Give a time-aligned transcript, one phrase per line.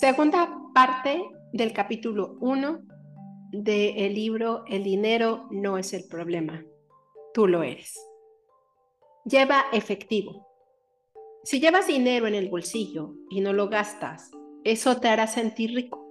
[0.00, 2.80] Segunda parte del capítulo 1
[3.52, 6.64] del libro El dinero no es el problema,
[7.34, 8.00] tú lo eres.
[9.26, 10.48] Lleva efectivo.
[11.44, 14.30] Si llevas dinero en el bolsillo y no lo gastas,
[14.64, 16.02] eso te hará sentir rico.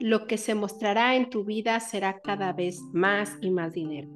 [0.00, 4.08] Lo que se mostrará en tu vida será cada vez más y más dinero,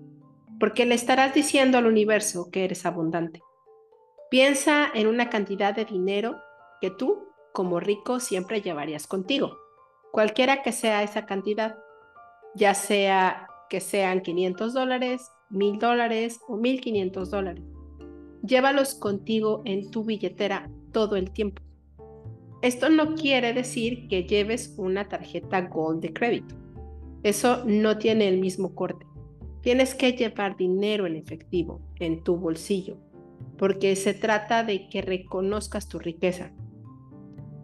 [0.59, 3.43] porque le estarás diciendo al universo que eres abundante.
[4.29, 6.35] Piensa en una cantidad de dinero
[6.81, 9.57] que tú como rico siempre llevarías contigo,
[10.13, 11.79] cualquiera que sea esa cantidad,
[12.55, 17.65] ya sea que sean 500 dólares, 1000 dólares o 1500 dólares.
[18.43, 21.63] Llévalos contigo en tu billetera todo el tiempo.
[22.63, 26.57] Esto no quiere decir que lleves una tarjeta Gold de crédito.
[27.23, 29.07] Eso no tiene el mismo corte.
[29.61, 32.97] Tienes que llevar dinero en efectivo en tu bolsillo,
[33.59, 36.53] porque se trata de que reconozcas tu riqueza,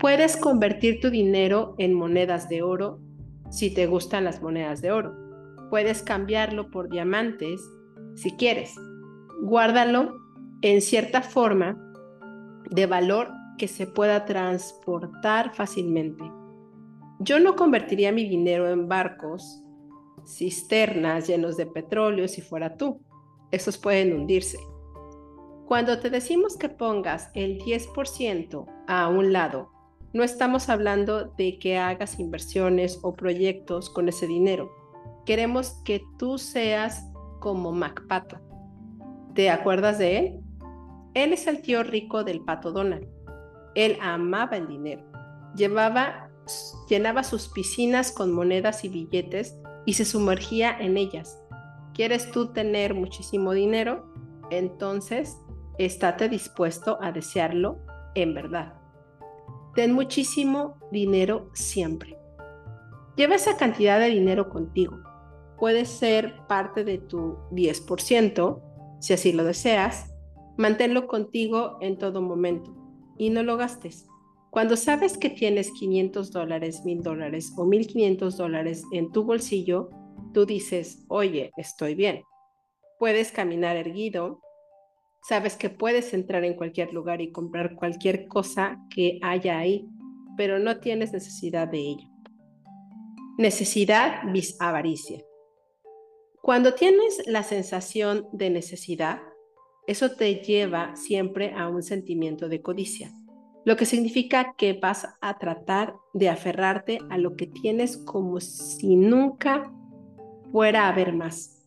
[0.05, 3.01] Puedes convertir tu dinero en monedas de oro
[3.49, 5.15] si te gustan las monedas de oro.
[5.71, 7.59] Puedes cambiarlo por diamantes
[8.15, 8.75] si quieres.
[9.41, 10.13] Guárdalo
[10.61, 11.83] en cierta forma
[12.69, 16.23] de valor que se pueda transportar fácilmente.
[17.21, 19.63] Yo no convertiría mi dinero en barcos,
[20.27, 23.01] cisternas llenos de petróleo si fuera tú.
[23.51, 24.59] Esos pueden hundirse.
[25.65, 29.73] Cuando te decimos que pongas el 10% a un lado
[30.15, 34.71] no estamos hablando de que hagas inversiones o proyectos con ese dinero.
[35.27, 37.05] Queremos que tú seas
[37.41, 38.39] como MacPato.
[39.35, 40.41] ¿Te acuerdas de él?
[41.15, 43.09] Él es el tío rico del pato Donald.
[43.75, 45.03] Él amaba el dinero.
[45.57, 46.31] Llevaba,
[46.89, 51.43] llenaba sus piscinas con monedas y billetes y se sumergía en ellas.
[51.93, 54.15] ¿Quieres tú tener muchísimo dinero?
[54.51, 55.37] Entonces,
[55.77, 57.79] estate dispuesto a desearlo
[58.15, 58.84] en verdad.
[59.75, 62.17] Ten muchísimo dinero siempre.
[63.17, 65.01] Lleva esa cantidad de dinero contigo.
[65.59, 68.63] Puede ser parte de tu 10%,
[69.01, 70.15] si así lo deseas.
[70.57, 72.75] Manténlo contigo en todo momento
[73.19, 74.07] y no lo gastes.
[74.51, 79.91] Cuando sabes que tienes 500 dólares, 1000 dólares o 1500 dólares en tu bolsillo,
[80.33, 82.23] tú dices, oye, estoy bien.
[83.01, 84.41] Puedes caminar erguido,
[85.27, 89.89] Sabes que puedes entrar en cualquier lugar y comprar cualquier cosa que haya ahí,
[90.37, 92.09] pero no tienes necesidad de ello.
[93.39, 95.25] Necesidad bis avaricia.
[96.43, 99.23] Cuando tienes la sensación de necesidad,
[99.87, 103.11] eso te lleva siempre a un sentimiento de codicia,
[103.65, 108.95] lo que significa que vas a tratar de aferrarte a lo que tienes como si
[108.95, 109.73] nunca
[110.53, 111.63] fuera a haber más.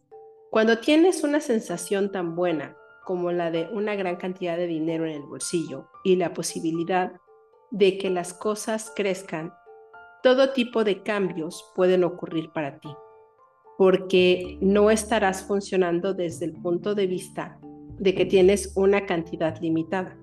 [0.51, 5.13] Cuando tienes una sensación tan buena como la de una gran cantidad de dinero en
[5.13, 7.13] el bolsillo y la posibilidad
[7.71, 9.53] de que las cosas crezcan,
[10.21, 12.89] todo tipo de cambios pueden ocurrir para ti,
[13.77, 17.57] porque no estarás funcionando desde el punto de vista
[17.97, 20.17] de que tienes una cantidad limitada.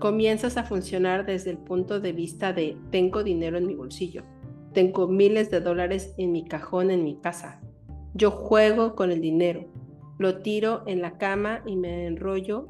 [0.00, 4.24] Comienzas a funcionar desde el punto de vista de tengo dinero en mi bolsillo,
[4.74, 7.60] tengo miles de dólares en mi cajón en mi casa,
[8.12, 9.68] yo juego con el dinero,
[10.18, 12.66] lo tiro en la cama y me enrollo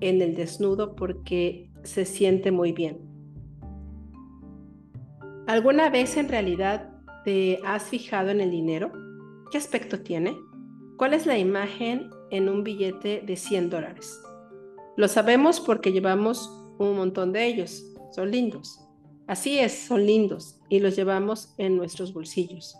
[0.00, 3.00] en el desnudo porque se siente muy bien.
[5.46, 6.90] ¿Alguna vez en realidad
[7.24, 8.92] te has fijado en el dinero?
[9.50, 10.36] ¿Qué aspecto tiene?
[10.96, 14.20] ¿Cuál es la imagen en un billete de 100 dólares?
[14.96, 17.84] Lo sabemos porque llevamos un montón de ellos.
[18.12, 18.80] Son lindos.
[19.26, 22.76] Así es, son lindos y los llevamos en nuestros bolsillos.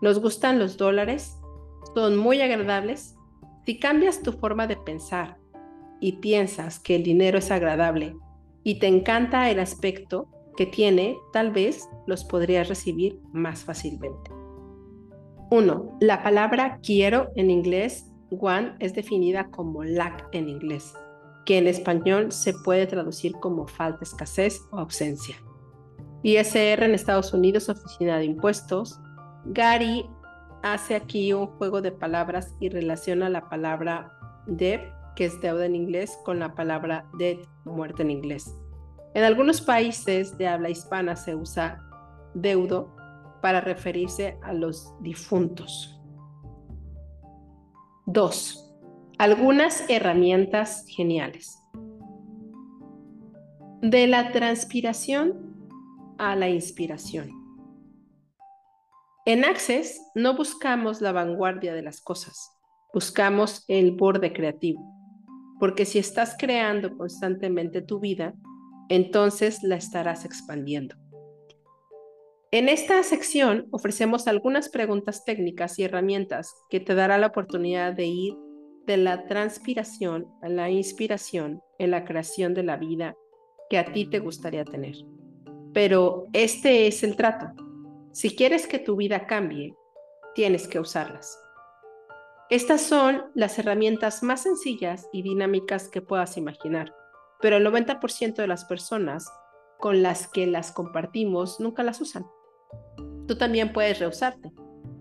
[0.00, 1.36] Nos gustan los dólares
[1.94, 3.16] son muy agradables,
[3.64, 5.38] si cambias tu forma de pensar
[6.00, 8.16] y piensas que el dinero es agradable
[8.62, 14.30] y te encanta el aspecto que tiene, tal vez los podrías recibir más fácilmente.
[15.50, 15.98] 1.
[16.00, 20.94] La palabra quiero en inglés, want, es definida como lack en inglés,
[21.44, 25.36] que en español se puede traducir como falta, escasez o ausencia.
[26.22, 28.98] ISR en Estados Unidos, Oficina de Impuestos.
[29.44, 30.10] Gary
[30.62, 34.12] hace aquí un juego de palabras y relaciona la palabra
[34.46, 34.82] debt,
[35.14, 38.54] que es deuda en inglés, con la palabra dead, muerte en inglés.
[39.14, 41.82] En algunos países de habla hispana se usa
[42.34, 42.94] deudo
[43.40, 46.00] para referirse a los difuntos.
[48.06, 48.74] 2.
[49.18, 51.62] Algunas herramientas geniales.
[53.80, 55.56] De la transpiración
[56.18, 57.45] a la inspiración.
[59.28, 62.52] En Access no buscamos la vanguardia de las cosas,
[62.94, 64.80] buscamos el borde creativo,
[65.58, 68.34] porque si estás creando constantemente tu vida,
[68.88, 70.94] entonces la estarás expandiendo.
[72.52, 78.06] En esta sección ofrecemos algunas preguntas técnicas y herramientas que te dará la oportunidad de
[78.06, 78.36] ir
[78.86, 83.16] de la transpiración a la inspiración en la creación de la vida
[83.68, 84.94] que a ti te gustaría tener.
[85.74, 87.65] Pero este es el trato.
[88.16, 89.76] Si quieres que tu vida cambie,
[90.34, 91.38] tienes que usarlas.
[92.48, 96.94] Estas son las herramientas más sencillas y dinámicas que puedas imaginar,
[97.42, 99.30] pero el 90% de las personas
[99.78, 102.24] con las que las compartimos nunca las usan.
[103.28, 104.50] Tú también puedes rehusarte.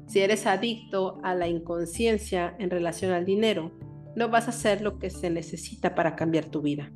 [0.07, 3.71] Si eres adicto a la inconsciencia en relación al dinero,
[4.17, 6.91] no vas a hacer lo que se necesita para cambiar tu vida.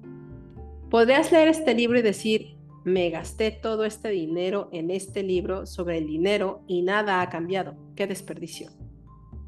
[0.89, 5.97] Podrías leer este libro y decir, me gasté todo este dinero en este libro sobre
[5.97, 7.75] el dinero y nada ha cambiado.
[7.95, 8.69] ¡Qué desperdicio!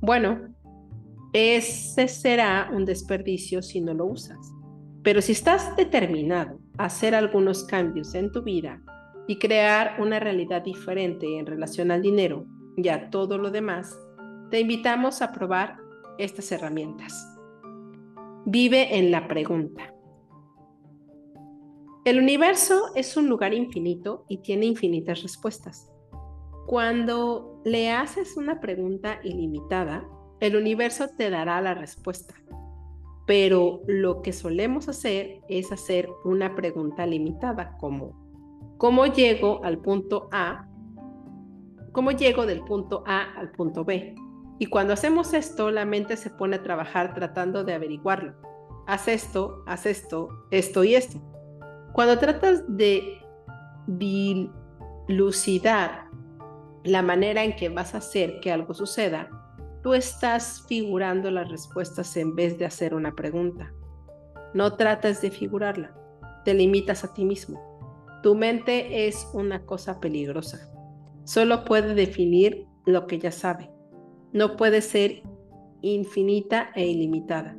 [0.01, 0.53] Bueno,
[1.33, 4.37] ese será un desperdicio si no lo usas.
[5.03, 8.81] Pero si estás determinado a hacer algunos cambios en tu vida
[9.27, 12.45] y crear una realidad diferente en relación al dinero
[12.77, 13.97] y a todo lo demás,
[14.51, 15.77] te invitamos a probar
[16.17, 17.13] estas herramientas.
[18.45, 19.93] Vive en la pregunta.
[22.03, 25.87] El universo es un lugar infinito y tiene infinitas respuestas.
[26.65, 30.03] Cuando le haces una pregunta ilimitada,
[30.39, 32.33] el universo te dará la respuesta.
[33.27, 40.27] Pero lo que solemos hacer es hacer una pregunta limitada como ¿cómo llego al punto
[40.31, 40.67] A?
[41.91, 44.15] ¿Cómo llego del punto A al punto B?
[44.57, 48.33] Y cuando hacemos esto, la mente se pone a trabajar tratando de averiguarlo.
[48.87, 51.30] Haz esto, haz esto, esto y esto.
[51.93, 53.19] Cuando tratas de
[55.07, 56.05] dilucidar
[56.83, 59.29] la manera en que vas a hacer que algo suceda,
[59.83, 63.73] tú estás figurando las respuestas en vez de hacer una pregunta.
[64.53, 65.93] No trates de figurarla,
[66.45, 67.61] te limitas a ti mismo.
[68.23, 70.71] Tu mente es una cosa peligrosa.
[71.23, 73.71] Solo puede definir lo que ya sabe.
[74.33, 75.23] No puede ser
[75.81, 77.57] infinita e ilimitada.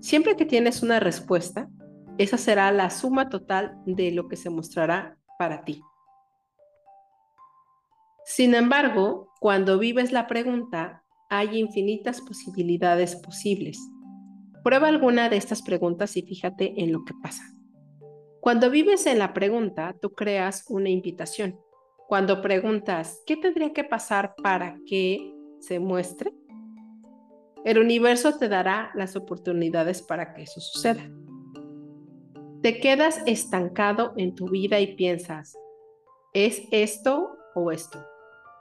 [0.00, 1.68] Siempre que tienes una respuesta,
[2.18, 5.82] esa será la suma total de lo que se mostrará para ti.
[8.24, 13.78] Sin embargo, cuando vives la pregunta, hay infinitas posibilidades posibles.
[14.62, 17.42] Prueba alguna de estas preguntas y fíjate en lo que pasa.
[18.40, 21.58] Cuando vives en la pregunta, tú creas una invitación.
[22.08, 26.32] Cuando preguntas, ¿qué tendría que pasar para que se muestre?
[27.64, 31.08] El universo te dará las oportunidades para que eso suceda.
[32.62, 35.56] Te quedas estancado en tu vida y piensas,
[36.34, 38.06] ¿es esto o esto?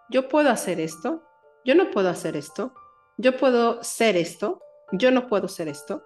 [0.10, 1.22] ¿Yo puedo hacer esto?
[1.66, 2.74] ¿Yo no puedo hacer esto?
[3.18, 4.62] ¿Yo puedo ser esto?
[4.94, 6.02] ¿Yo no puedo ser esto?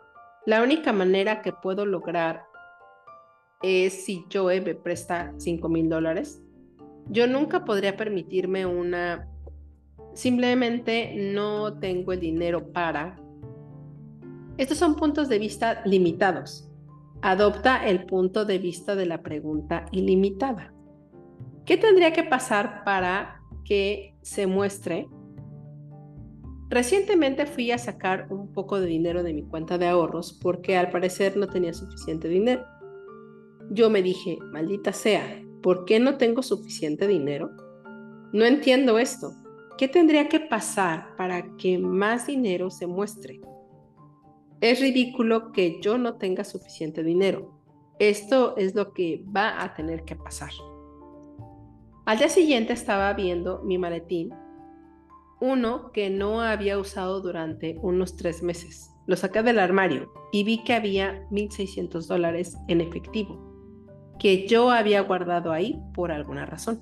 [0.48, 2.45] La única manera que puedo lograr
[3.62, 6.42] es si Joe me presta 5 mil dólares.
[7.10, 9.30] Yo nunca podría permitirme una...
[10.16, 13.19] Simplemente no tengo el dinero para...
[14.57, 16.73] Estos son puntos de vista limitados.
[17.25, 20.74] Adopta el punto de vista de la pregunta ilimitada.
[21.66, 25.08] ¿Qué tendría que pasar para que se muestre?
[26.68, 30.92] Recientemente fui a sacar un poco de dinero de mi cuenta de ahorros porque al
[30.92, 32.66] parecer no tenía suficiente dinero.
[33.71, 37.52] Yo me dije, maldita sea, ¿por qué no tengo suficiente dinero?
[38.33, 39.31] No entiendo esto.
[39.78, 43.40] ¿Qué tendría que pasar para que más dinero se muestre?
[44.64, 47.52] Es ridículo que yo no tenga suficiente dinero.
[48.00, 50.52] Esto es lo que va a tener que pasar.
[52.06, 54.34] Al día siguiente estaba viendo mi maletín,
[55.42, 58.90] uno que no había usado durante unos tres meses.
[59.06, 65.02] Lo saqué del armario y vi que había 1.600 dólares en efectivo, que yo había
[65.02, 66.82] guardado ahí por alguna razón.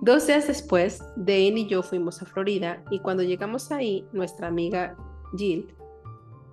[0.00, 4.96] Dos días después, Dane y yo fuimos a Florida y cuando llegamos ahí, nuestra amiga
[5.36, 5.66] Jill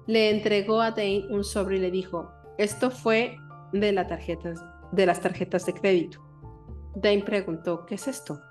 [0.09, 3.37] le entregó a Dane un sobre y le dijo, esto fue
[3.73, 4.07] de, las
[5.21, 6.19] tarjetas de crédito.
[6.95, 8.41] Dane preguntó, ¿qué es esto?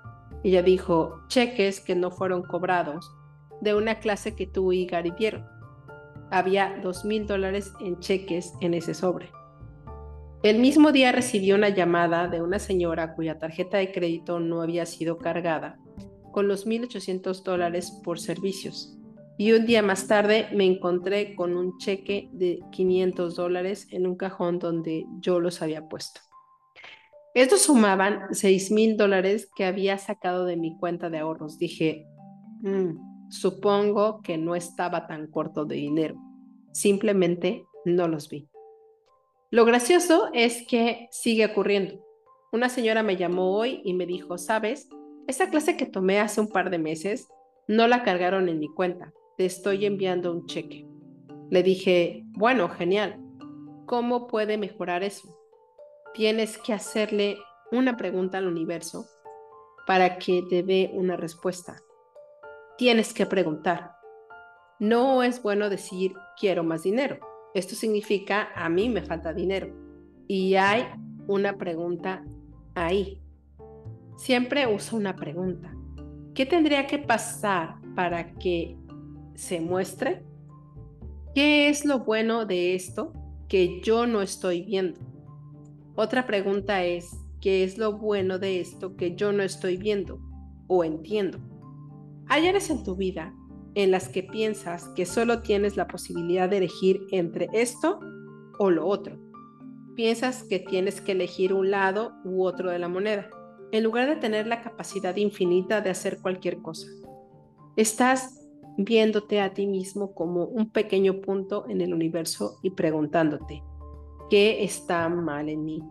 [0.45, 3.13] Ella dijo, cheques que no fueron cobrados
[3.59, 5.45] de una clase que tú y Gary dieron.
[6.31, 9.29] Había dos mil dólares en cheques en ese sobre.
[10.43, 14.85] El mismo día recibió una llamada de una señora cuya tarjeta de crédito no había
[14.85, 15.77] sido cargada,
[16.31, 18.95] con los 1.800 dólares por servicios
[19.39, 24.17] y un día más tarde me encontré con un cheque de 500 dólares en un
[24.17, 26.19] cajón donde yo los había puesto.
[27.33, 31.57] Estos sumaban 6 mil dólares que había sacado de mi cuenta de ahorros.
[31.57, 32.05] Dije,
[32.63, 36.17] mm, supongo que no estaba tan corto de dinero.
[36.73, 38.49] Simplemente no los vi.
[39.51, 42.05] Lo gracioso es que sigue ocurriendo.
[42.51, 44.89] Una señora me llamó hoy y me dijo, sabes,
[45.27, 47.29] Esa clase que tomé hace un par de meses
[47.69, 49.13] no la cargaron en mi cuenta.
[49.39, 50.85] Te estoy enviando un cheque.
[51.49, 53.23] Le dije, bueno, genial.
[53.85, 55.33] ¿Cómo puede mejorar eso?
[56.13, 57.37] Tienes que hacerle
[57.71, 59.05] una pregunta al universo
[59.87, 61.77] para que te dé una respuesta.
[62.77, 63.93] Tienes que preguntar.
[64.77, 67.19] No es bueno decir quiero más dinero.
[67.53, 69.73] Esto significa a mí me falta dinero.
[70.27, 70.85] Y hay
[71.29, 72.25] una pregunta
[72.75, 73.21] ahí.
[74.17, 75.73] Siempre usa una pregunta.
[76.35, 78.75] ¿Qué tendría que pasar para que
[79.39, 80.21] se muestre?
[81.33, 83.13] ¿Qué es lo bueno de esto
[83.47, 84.99] que yo no estoy viendo?
[85.95, 90.19] Otra pregunta es, ¿qué es lo bueno de esto que yo no estoy viendo
[90.67, 91.39] o entiendo?
[92.27, 93.33] Hay áreas en tu vida
[93.75, 98.01] en las que piensas que solo tienes la posibilidad de elegir entre esto
[98.57, 99.17] o lo otro.
[99.95, 103.29] Piensas que tienes que elegir un lado u otro de la moneda,
[103.71, 106.87] en lugar de tener la capacidad infinita de hacer cualquier cosa.
[107.77, 108.38] Estás
[108.83, 113.61] viéndote a ti mismo como un pequeño punto en el universo y preguntándote,
[114.29, 115.83] ¿qué está mal en mí?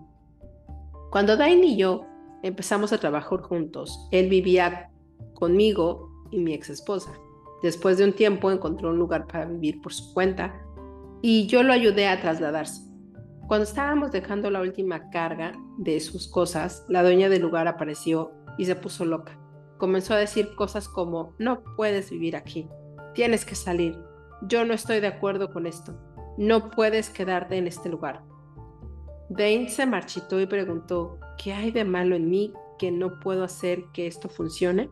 [1.10, 2.06] Cuando Dain y yo
[2.42, 4.90] empezamos a trabajar juntos, él vivía
[5.34, 7.12] conmigo y mi ex esposa.
[7.62, 10.54] Después de un tiempo encontró un lugar para vivir por su cuenta
[11.20, 12.88] y yo lo ayudé a trasladarse.
[13.48, 18.64] Cuando estábamos dejando la última carga de sus cosas, la dueña del lugar apareció y
[18.64, 19.38] se puso loca.
[19.78, 22.68] Comenzó a decir cosas como, no puedes vivir aquí,
[23.14, 23.98] tienes que salir,
[24.42, 25.94] yo no estoy de acuerdo con esto,
[26.36, 28.22] no puedes quedarte en este lugar.
[29.28, 33.84] Dane se marchitó y preguntó, ¿qué hay de malo en mí que no puedo hacer
[33.92, 34.90] que esto funcione?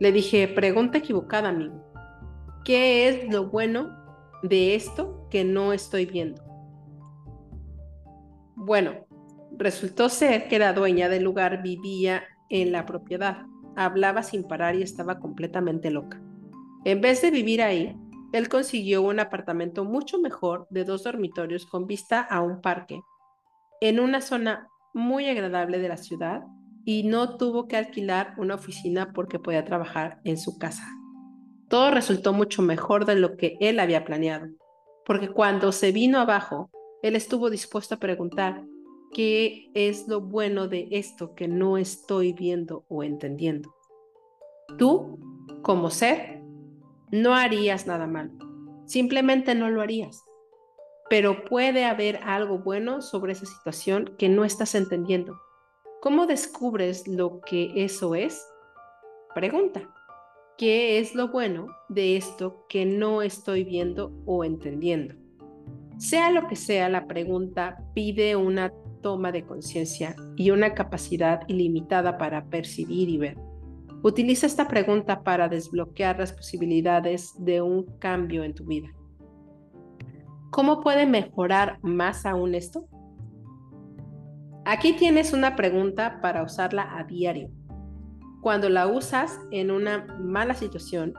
[0.00, 1.82] Le dije, pregunta equivocada, amigo.
[2.64, 3.96] ¿Qué es lo bueno
[4.42, 6.42] de esto que no estoy viendo?
[8.56, 9.06] Bueno,
[9.56, 14.82] resultó ser que la dueña del lugar vivía en la propiedad, hablaba sin parar y
[14.82, 16.22] estaba completamente loca.
[16.84, 17.96] En vez de vivir ahí,
[18.32, 23.00] él consiguió un apartamento mucho mejor de dos dormitorios con vista a un parque,
[23.80, 26.42] en una zona muy agradable de la ciudad
[26.84, 30.86] y no tuvo que alquilar una oficina porque podía trabajar en su casa.
[31.68, 34.48] Todo resultó mucho mejor de lo que él había planeado,
[35.06, 36.70] porque cuando se vino abajo,
[37.02, 38.64] él estuvo dispuesto a preguntar,
[39.14, 43.74] ¿qué es lo bueno de esto que no estoy viendo o entendiendo?
[44.76, 45.18] Tú,
[45.62, 46.42] como ser,
[47.10, 48.32] no harías nada malo,
[48.84, 50.22] simplemente no lo harías.
[51.08, 55.38] Pero puede haber algo bueno sobre esa situación que no estás entendiendo
[56.04, 58.46] ¿Cómo descubres lo que eso es?
[59.34, 59.88] Pregunta.
[60.58, 65.14] ¿Qué es lo bueno de esto que no estoy viendo o entendiendo?
[65.96, 68.70] Sea lo que sea, la pregunta pide una
[69.04, 73.36] toma de conciencia y una capacidad ilimitada para percibir y ver.
[74.02, 78.88] Utiliza esta pregunta para desbloquear las posibilidades de un cambio en tu vida.
[80.50, 82.88] ¿Cómo puede mejorar más aún esto?
[84.64, 87.50] Aquí tienes una pregunta para usarla a diario.
[88.40, 91.12] Cuando la usas en una mala situación,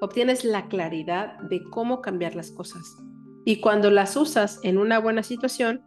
[0.00, 2.96] obtienes la claridad de cómo cambiar las cosas.
[3.44, 5.84] Y cuando las usas en una buena situación,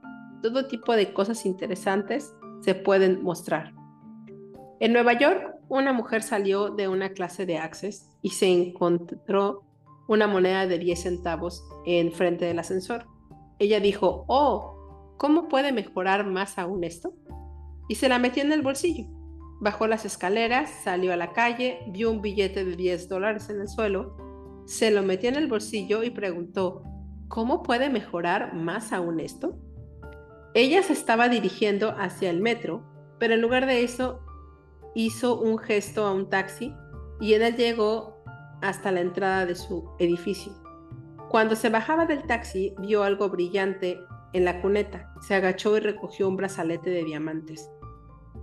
[0.53, 3.73] todo tipo de cosas interesantes se pueden mostrar.
[4.79, 9.63] En Nueva York, una mujer salió de una clase de Access y se encontró
[10.07, 13.05] una moneda de 10 centavos en frente del ascensor.
[13.57, 14.75] Ella dijo, oh,
[15.17, 17.13] ¿Cómo puede mejorar más aún esto?
[17.87, 19.05] Y se la metió en el bolsillo.
[19.61, 23.69] Bajó las escaleras, salió a la calle, vio un billete de 10 dólares en el
[23.69, 24.17] suelo,
[24.65, 26.83] se lo metió en el bolsillo y preguntó,
[27.29, 29.57] ¿cómo puede mejorar más aún esto?
[30.55, 32.81] Ella se estaba dirigiendo hacia el metro,
[33.19, 34.21] pero en lugar de eso
[34.95, 36.73] hizo un gesto a un taxi
[37.19, 38.23] y él llegó
[38.61, 40.53] hasta la entrada de su edificio.
[41.29, 43.99] Cuando se bajaba del taxi vio algo brillante
[44.31, 47.69] en la cuneta, se agachó y recogió un brazalete de diamantes.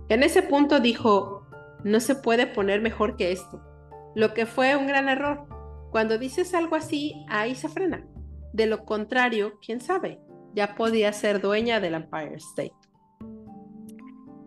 [0.07, 1.47] En ese punto dijo,
[1.83, 3.59] no se puede poner mejor que esto,
[4.13, 5.47] lo que fue un gran error.
[5.89, 8.05] Cuando dices algo así, ahí se frena.
[8.51, 10.19] De lo contrario, quién sabe,
[10.53, 12.73] ya podía ser dueña del Empire State.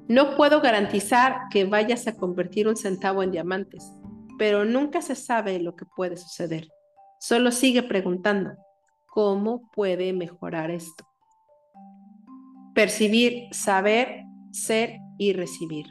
[0.08, 3.90] No puedo garantizar que vayas a convertir un centavo en diamantes,
[4.38, 6.68] pero nunca se sabe lo que puede suceder.
[7.18, 8.52] Solo sigue preguntando,
[9.06, 11.04] ¿cómo puede mejorar esto?
[12.76, 15.86] percibir, saber, ser y recibir.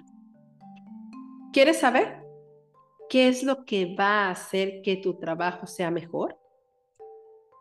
[1.51, 2.21] ¿Quieres saber
[3.09, 6.39] qué es lo que va a hacer que tu trabajo sea mejor?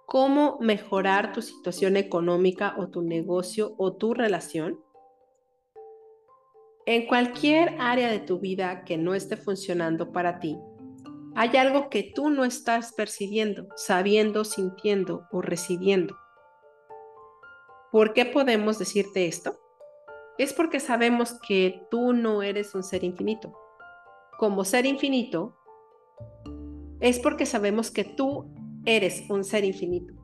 [0.06, 4.78] ¿Cómo mejorar tu situación económica o tu negocio o tu relación?
[6.86, 10.58] En cualquier área de tu vida que no esté funcionando para ti,
[11.34, 16.14] hay algo que tú no estás percibiendo, sabiendo, sintiendo o recibiendo.
[17.90, 19.58] ¿Por qué podemos decirte esto?
[20.36, 23.56] Es porque sabemos que tú no eres un ser infinito.
[24.38, 25.56] Como ser infinito,
[27.00, 28.53] es porque sabemos que tú
[28.84, 30.14] eres un ser infinito.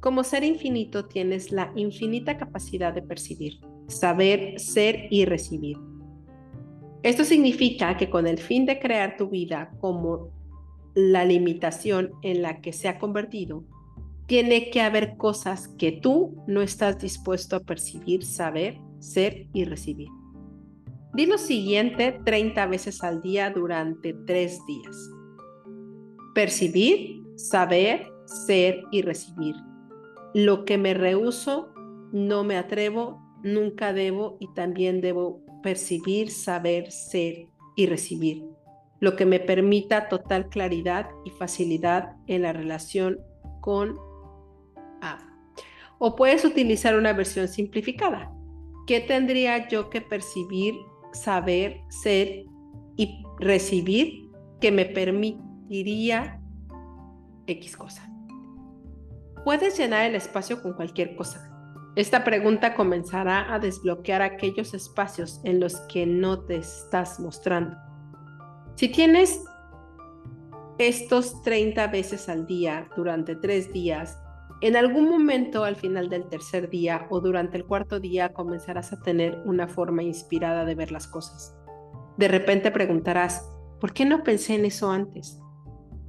[0.00, 5.78] Como ser infinito tienes la infinita capacidad de percibir, saber, ser y recibir.
[7.02, 10.30] Esto significa que con el fin de crear tu vida como
[10.94, 13.64] la limitación en la que se ha convertido,
[14.26, 20.08] tiene que haber cosas que tú no estás dispuesto a percibir, saber, ser y recibir.
[21.14, 25.10] Di lo siguiente 30 veces al día durante tres días.
[26.34, 29.54] Percibir, saber, ser y recibir.
[30.34, 31.72] Lo que me rehuso,
[32.12, 38.44] no me atrevo, nunca debo y también debo percibir, saber, ser y recibir,
[39.00, 43.20] lo que me permita total claridad y facilidad en la relación
[43.60, 43.96] con
[45.00, 45.18] A.
[45.98, 48.30] O puedes utilizar una versión simplificada.
[48.86, 50.74] ¿Qué tendría yo que percibir,
[51.12, 52.44] saber, ser
[52.96, 56.40] y recibir que me permitiría
[57.46, 58.08] X cosa?
[59.44, 61.50] Puedes llenar el espacio con cualquier cosa.
[61.96, 67.76] Esta pregunta comenzará a desbloquear aquellos espacios en los que no te estás mostrando.
[68.74, 69.44] Si tienes
[70.78, 74.18] estos 30 veces al día durante tres días,
[74.60, 79.00] en algún momento al final del tercer día o durante el cuarto día comenzarás a
[79.00, 81.54] tener una forma inspirada de ver las cosas.
[82.16, 83.48] De repente preguntarás,
[83.78, 85.38] ¿por qué no pensé en eso antes?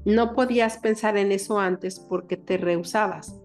[0.06, 3.36] No podías pensar en eso antes porque te rehusabas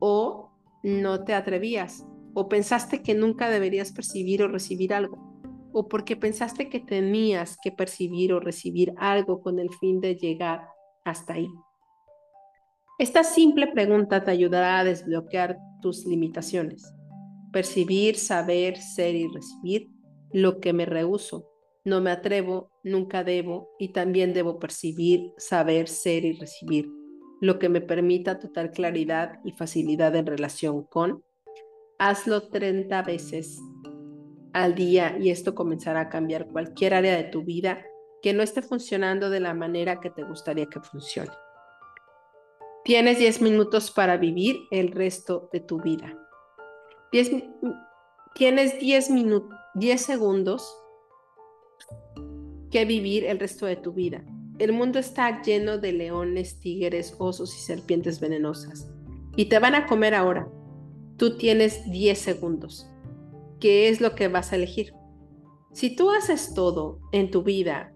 [0.00, 0.50] o
[0.82, 6.68] no te atrevías, o pensaste que nunca deberías percibir o recibir algo, o porque pensaste
[6.68, 10.66] que tenías que percibir o recibir algo con el fin de llegar
[11.04, 11.48] hasta ahí.
[12.98, 16.92] Esta simple pregunta te ayudará a desbloquear tus limitaciones.
[17.52, 19.90] Percibir, saber, ser y recibir
[20.32, 21.49] lo que me rehuso.
[21.84, 26.90] No me atrevo, nunca debo y también debo percibir, saber, ser y recibir
[27.40, 31.24] lo que me permita total claridad y facilidad en relación con.
[31.98, 33.58] Hazlo 30 veces
[34.52, 37.82] al día y esto comenzará a cambiar cualquier área de tu vida
[38.22, 41.30] que no esté funcionando de la manera que te gustaría que funcione.
[42.84, 46.16] Tienes 10 minutos para vivir el resto de tu vida.
[48.34, 50.76] tienes 10 minutos, 10 segundos
[52.70, 54.24] que vivir el resto de tu vida.
[54.58, 58.90] El mundo está lleno de leones, tigres, osos y serpientes venenosas.
[59.36, 60.48] Y te van a comer ahora.
[61.16, 62.86] Tú tienes 10 segundos.
[63.58, 64.92] ¿Qué es lo que vas a elegir?
[65.72, 67.92] Si tú haces todo en tu vida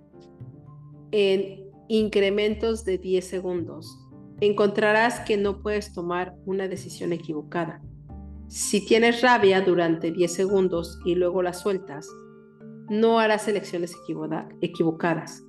[1.11, 3.99] en incrementos de 10 segundos,
[4.41, 7.83] encontrarás que no puedes tomar una decisión equivocada.
[8.49, 12.09] Si tienes rabia durante 10 segundos y luego la sueltas,
[12.89, 13.97] no harás elecciones
[14.61, 15.45] equivocadas.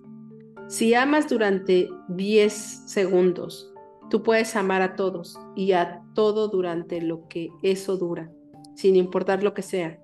[0.67, 2.53] Si amas durante 10
[2.87, 3.71] segundos,
[4.09, 8.31] tú puedes amar a todos y a todo durante lo que eso dura,
[8.75, 9.99] sin importar lo que sea.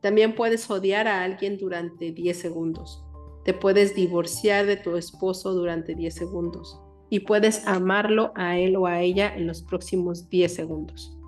[0.00, 3.04] También puedes odiar a alguien durante 10 segundos.
[3.44, 8.86] Te puedes divorciar de tu esposo durante 10 segundos y puedes amarlo a él o
[8.86, 11.18] a ella en los próximos 10 segundos.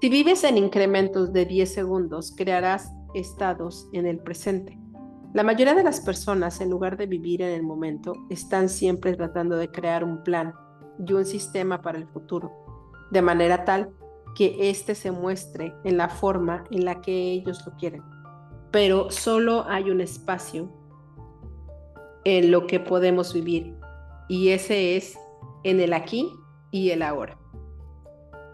[0.00, 4.78] Si vives en incrementos de 10 segundos, crearás estados en el presente.
[5.34, 9.56] La mayoría de las personas, en lugar de vivir en el momento, están siempre tratando
[9.56, 10.54] de crear un plan
[11.04, 12.52] y un sistema para el futuro,
[13.10, 13.90] de manera tal
[14.36, 18.02] que éste se muestre en la forma en la que ellos lo quieren.
[18.70, 20.70] Pero solo hay un espacio
[22.24, 23.74] en lo que podemos vivir
[24.28, 25.18] y ese es
[25.64, 26.32] en el aquí
[26.70, 27.38] y el ahora.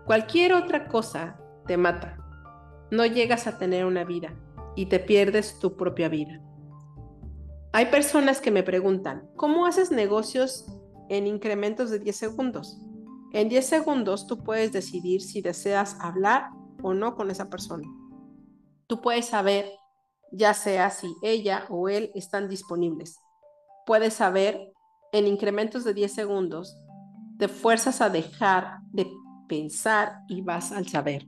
[0.06, 2.16] Cualquier otra cosa te mata.
[2.90, 4.34] No llegas a tener una vida
[4.74, 6.40] y te pierdes tu propia vida.
[7.72, 10.66] Hay personas que me preguntan, ¿cómo haces negocios
[11.08, 12.80] en incrementos de 10 segundos?
[13.32, 16.50] En 10 segundos tú puedes decidir si deseas hablar
[16.82, 17.86] o no con esa persona.
[18.86, 19.70] Tú puedes saber
[20.32, 23.20] ya sea si ella o él están disponibles.
[23.86, 24.72] Puedes saber
[25.12, 26.76] en incrementos de 10 segundos,
[27.38, 29.10] te fuerzas a dejar de
[29.48, 31.26] pensar y vas al saber.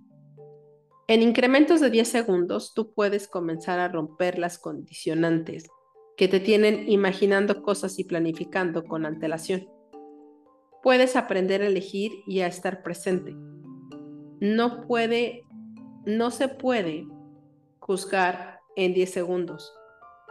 [1.12, 5.68] En incrementos de 10 segundos, tú puedes comenzar a romper las condicionantes
[6.16, 9.68] que te tienen imaginando cosas y planificando con antelación.
[10.82, 13.34] Puedes aprender a elegir y a estar presente.
[14.40, 15.44] No puede,
[16.06, 17.06] no se puede
[17.78, 19.70] juzgar en 10 segundos,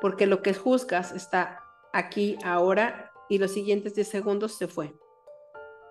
[0.02, 1.60] porque lo que juzgas está
[1.94, 4.96] aquí, ahora, y los siguientes 10 segundos se fue.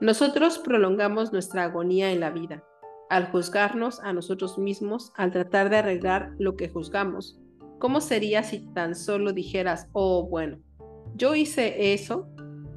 [0.01, 2.65] Nosotros prolongamos nuestra agonía en la vida,
[3.11, 7.39] al juzgarnos a nosotros mismos, al tratar de arreglar lo que juzgamos.
[7.81, 10.61] ¿Cómo sería si tan solo dijeras, oh, bueno,
[11.17, 12.29] yo hice eso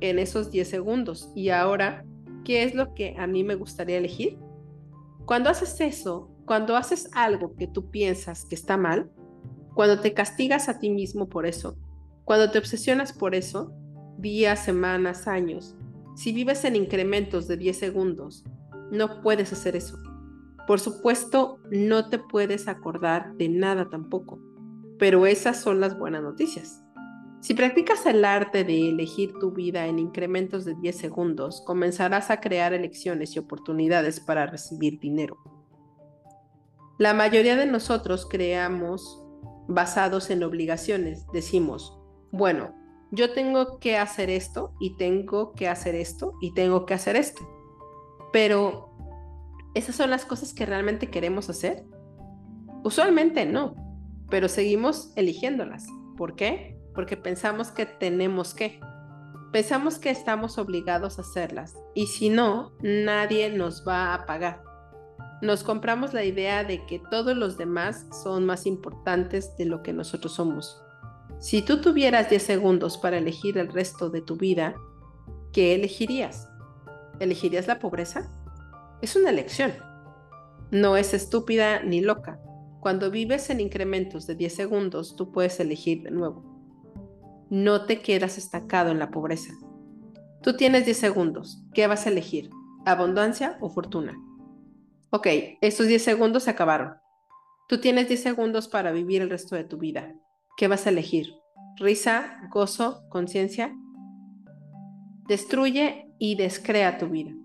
[0.01, 2.03] en esos 10 segundos y ahora,
[2.43, 4.39] ¿qué es lo que a mí me gustaría elegir?
[5.25, 9.11] Cuando haces eso, cuando haces algo que tú piensas que está mal,
[9.75, 11.77] cuando te castigas a ti mismo por eso,
[12.25, 13.71] cuando te obsesionas por eso,
[14.17, 15.75] días, semanas, años,
[16.15, 18.43] si vives en incrementos de 10 segundos,
[18.91, 19.97] no puedes hacer eso.
[20.67, 24.39] Por supuesto, no te puedes acordar de nada tampoco,
[24.97, 26.83] pero esas son las buenas noticias.
[27.41, 32.39] Si practicas el arte de elegir tu vida en incrementos de 10 segundos, comenzarás a
[32.39, 35.37] crear elecciones y oportunidades para recibir dinero.
[36.97, 39.21] La mayoría de nosotros creamos
[39.67, 41.25] basados en obligaciones.
[41.33, 41.99] Decimos,
[42.31, 42.73] bueno,
[43.11, 47.41] yo tengo que hacer esto y tengo que hacer esto y tengo que hacer esto.
[48.31, 48.92] Pero,
[49.73, 51.83] ¿esas son las cosas que realmente queremos hacer?
[52.83, 53.75] Usualmente no,
[54.29, 55.87] pero seguimos eligiéndolas.
[56.17, 56.73] ¿Por qué?
[56.93, 58.79] porque pensamos que tenemos que.
[59.51, 64.63] Pensamos que estamos obligados a hacerlas y si no, nadie nos va a pagar.
[65.43, 69.93] Nos compramos la idea de que todos los demás son más importantes de lo que
[69.93, 70.81] nosotros somos.
[71.39, 74.75] Si tú tuvieras 10 segundos para elegir el resto de tu vida,
[75.51, 76.49] ¿qué elegirías?
[77.19, 78.31] ¿Elegirías la pobreza?
[79.03, 79.73] Es una elección.
[80.71, 82.39] No es estúpida ni loca.
[82.79, 86.53] Cuando vives en incrementos de 10 segundos, tú puedes elegir de nuevo
[87.53, 89.53] no te quedas estancado en la pobreza.
[90.41, 91.63] Tú tienes 10 segundos.
[91.75, 92.49] ¿Qué vas a elegir?
[92.83, 94.17] ¿Abundancia o fortuna?
[95.11, 95.27] Ok,
[95.61, 96.95] estos 10 segundos se acabaron.
[97.69, 100.15] Tú tienes 10 segundos para vivir el resto de tu vida.
[100.57, 101.27] ¿Qué vas a elegir?
[101.77, 103.71] ¿Risa, gozo, conciencia?
[105.27, 107.35] Destruye y descrea tu vida.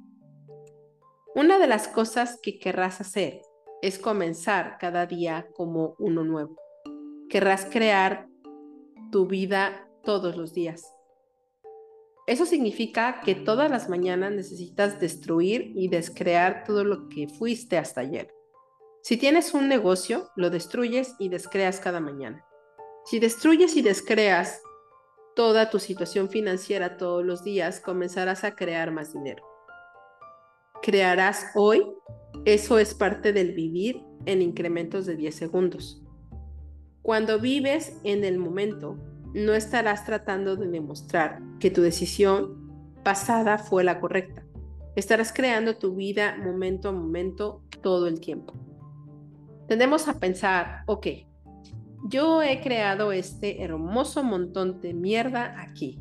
[1.35, 3.43] Una de las cosas que querrás hacer
[3.83, 6.57] es comenzar cada día como uno nuevo.
[7.29, 8.29] Querrás crear
[9.13, 10.91] tu vida todos los días.
[12.27, 18.01] Eso significa que todas las mañanas necesitas destruir y descrear todo lo que fuiste hasta
[18.01, 18.35] ayer.
[19.03, 22.45] Si tienes un negocio, lo destruyes y descreas cada mañana.
[23.05, 24.61] Si destruyes y descreas
[25.35, 29.48] toda tu situación financiera todos los días, comenzarás a crear más dinero.
[30.83, 31.87] Crearás hoy,
[32.45, 36.03] eso es parte del vivir en incrementos de 10 segundos.
[37.03, 38.99] Cuando vives en el momento,
[39.35, 44.45] no estarás tratando de demostrar que tu decisión pasada fue la correcta.
[44.97, 48.55] Estarás creando tu vida momento a momento todo el tiempo.
[49.69, 51.07] Tendemos a pensar, ok,
[52.09, 56.01] yo he creado este hermoso montón de mierda aquí,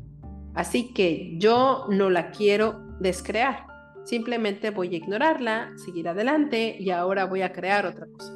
[0.54, 3.67] así que yo no la quiero descrear.
[4.08, 8.32] Simplemente voy a ignorarla, seguir adelante y ahora voy a crear otra cosa.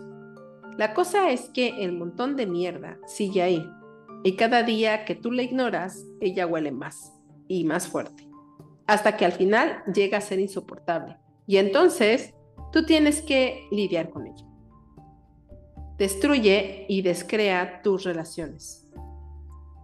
[0.77, 3.67] La cosa es que el montón de mierda sigue ahí
[4.23, 7.15] y cada día que tú la ignoras, ella huele más
[7.49, 8.29] y más fuerte,
[8.87, 11.17] hasta que al final llega a ser insoportable.
[11.47, 12.35] Y entonces
[12.71, 14.45] tú tienes que lidiar con ella.
[15.97, 18.91] Destruye y descrea tus relaciones.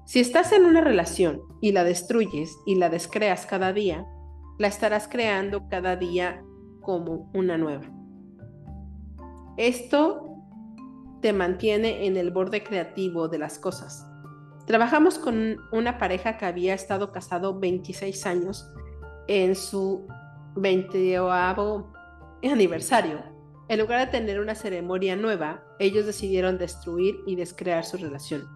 [0.04, 4.06] Si estás en una relación y la destruyes y la descreas cada día,
[4.58, 6.44] la estarás creando cada día
[6.80, 7.86] como una nueva.
[9.56, 10.36] Esto
[11.22, 14.08] te mantiene en el borde creativo de las cosas
[14.68, 18.70] Trabajamos con una pareja que había estado casado 26 años
[19.26, 20.06] en su
[20.56, 21.16] 20
[22.42, 23.22] aniversario.
[23.68, 28.46] En lugar de tener una ceremonia nueva, ellos decidieron destruir y descrear su relación.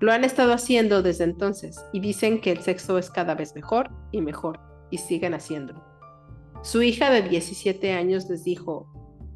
[0.00, 3.90] Lo han estado haciendo desde entonces y dicen que el sexo es cada vez mejor
[4.12, 5.84] y mejor y siguen haciéndolo.
[6.62, 8.86] Su hija de 17 años les dijo,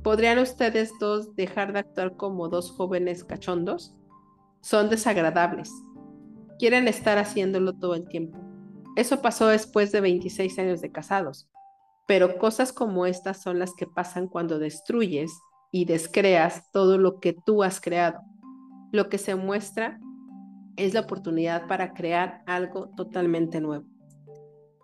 [0.03, 3.95] ¿podrían ustedes dos dejar de actuar como dos jóvenes cachondos?
[4.61, 5.71] Son desagradables
[6.62, 8.38] quieren estar haciéndolo todo el tiempo.
[8.95, 11.51] Eso pasó después de 26 años de casados,
[12.07, 15.33] pero cosas como estas son las que pasan cuando destruyes
[15.73, 18.21] y descreas todo lo que tú has creado.
[18.93, 19.99] Lo que se muestra
[20.77, 23.87] es la oportunidad para crear algo totalmente nuevo.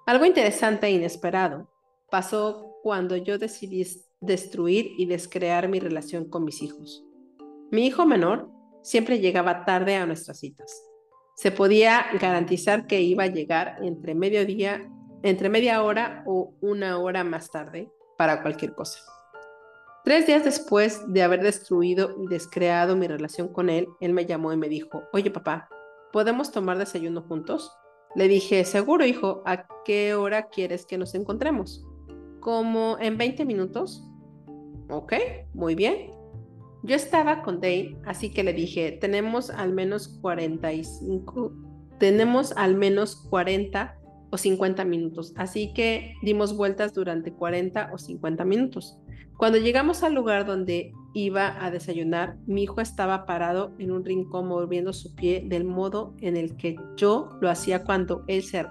[0.08, 1.68] Algo interesante e inesperado
[2.10, 3.84] pasó cuando yo decidí
[4.20, 7.04] destruir y descrear mi relación con mis hijos.
[7.70, 8.50] Mi hijo menor
[8.82, 10.88] siempre llegaba tarde a nuestras citas
[11.38, 14.16] se podía garantizar que iba a llegar entre
[15.22, 18.98] entre media hora o una hora más tarde para cualquier cosa.
[20.02, 24.52] Tres días después de haber destruido y descreado mi relación con él, él me llamó
[24.52, 25.68] y me dijo, oye papá,
[26.12, 27.70] ¿podemos tomar desayuno juntos?
[28.14, 31.84] Le dije, seguro hijo, ¿a qué hora quieres que nos encontremos?
[32.40, 34.04] Como en 20 minutos.
[34.88, 35.14] Ok,
[35.54, 36.10] muy bien.
[36.82, 41.52] Yo estaba con Dave, así que le dije, tenemos al menos 45,
[41.98, 43.98] tenemos al menos 40
[44.30, 48.96] o 50 minutos, así que dimos vueltas durante 40 o 50 minutos.
[49.36, 50.92] Cuando llegamos al lugar donde
[51.24, 56.14] iba a desayunar, mi hijo estaba parado en un rincón moviendo su pie del modo
[56.18, 58.66] en el que yo lo hacía cuando él se,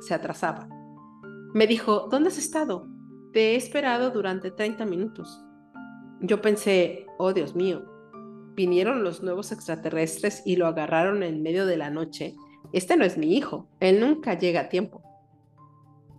[0.00, 0.68] se atrasaba.
[1.54, 2.88] Me dijo, ¿dónde has estado?
[3.32, 5.44] Te he esperado durante 30 minutos.
[6.20, 7.84] Yo pensé, oh Dios mío,
[8.54, 12.34] vinieron los nuevos extraterrestres y lo agarraron en medio de la noche.
[12.72, 15.02] Este no es mi hijo, él nunca llega a tiempo.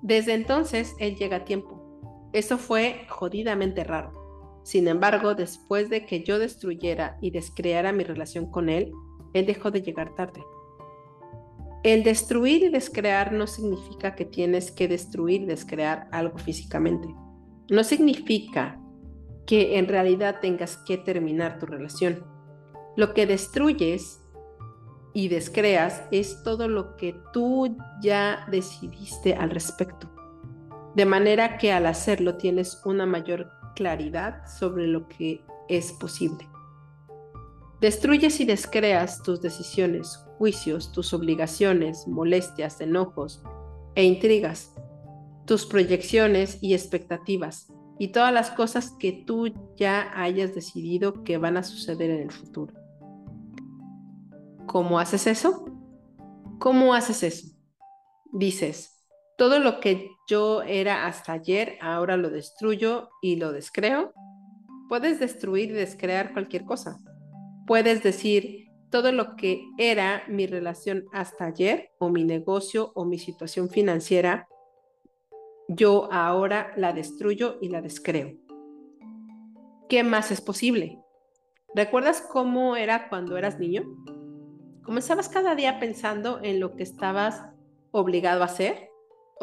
[0.02, 2.30] Desde entonces, él llega a tiempo.
[2.34, 4.23] Eso fue jodidamente raro.
[4.64, 8.92] Sin embargo, después de que yo destruyera y descreara mi relación con él,
[9.34, 10.42] él dejó de llegar tarde.
[11.84, 17.08] El destruir y descrear no significa que tienes que destruir y descrear algo físicamente.
[17.70, 18.80] No significa
[19.46, 22.24] que en realidad tengas que terminar tu relación.
[22.96, 24.22] Lo que destruyes
[25.14, 30.14] y descreas es todo lo que tú ya decidiste al respecto
[30.96, 36.48] de manera que al hacerlo tienes una mayor claridad sobre lo que es posible.
[37.82, 43.44] Destruyes y descreas tus decisiones, juicios, tus obligaciones, molestias, enojos
[43.96, 44.74] e intrigas,
[45.46, 47.68] tus proyecciones y expectativas,
[48.00, 52.32] y todas las cosas que tú ya hayas decidido que van a suceder en el
[52.32, 52.74] futuro.
[54.66, 55.66] ¿Cómo haces eso?
[56.60, 57.48] ¿Cómo haces eso?
[58.32, 58.93] Dices,
[59.38, 64.14] todo lo que yo era hasta ayer, ahora lo destruyo y lo descreo.
[64.90, 66.98] Puedes destruir y descrear cualquier cosa.
[67.66, 73.18] Puedes decir, todo lo que era mi relación hasta ayer, o mi negocio, o mi
[73.18, 74.48] situación financiera,
[75.68, 78.38] yo ahora la destruyo y la descreo.
[79.90, 81.00] ¿Qué más es posible?
[81.74, 83.84] ¿Recuerdas cómo era cuando eras niño?
[84.84, 87.44] ¿Comenzabas cada día pensando en lo que estabas
[87.92, 88.93] obligado a hacer?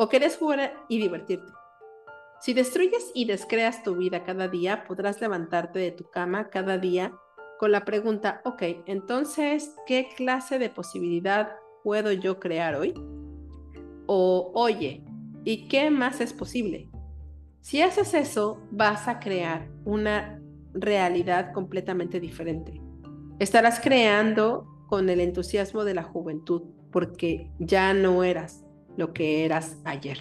[0.00, 1.52] O querés jugar y divertirte.
[2.40, 7.12] Si destruyes y descreas tu vida cada día, podrás levantarte de tu cama cada día
[7.58, 11.50] con la pregunta, ok, entonces, ¿qué clase de posibilidad
[11.84, 12.94] puedo yo crear hoy?
[14.06, 15.04] O, oye,
[15.44, 16.88] ¿y qué más es posible?
[17.60, 20.40] Si haces eso, vas a crear una
[20.72, 22.80] realidad completamente diferente.
[23.38, 28.64] Estarás creando con el entusiasmo de la juventud, porque ya no eras
[28.96, 30.18] lo que eras ayer.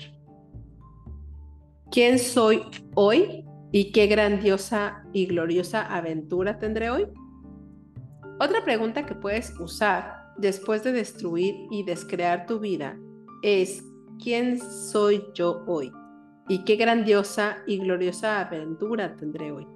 [1.91, 2.63] ¿Quién soy
[2.95, 7.08] hoy y qué grandiosa y gloriosa aventura tendré hoy?
[8.39, 12.97] Otra pregunta que puedes usar después de destruir y descrear tu vida
[13.41, 13.84] es
[14.23, 15.91] ¿quién soy yo hoy?
[16.47, 19.67] ¿Y qué grandiosa y gloriosa aventura tendré hoy?